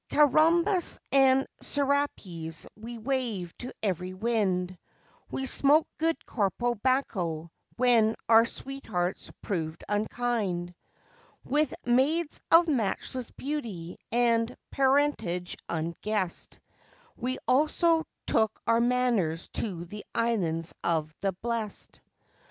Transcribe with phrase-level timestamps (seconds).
[0.09, 4.75] Carambas and serapés we waved to every wind,
[5.29, 10.73] We smoked good Corpo Bacco when our sweethearts proved unkind;
[11.43, 16.59] With maids of matchless beauty and parentage unguessed
[17.15, 22.01] We also took our manners to the Islands of the Blest.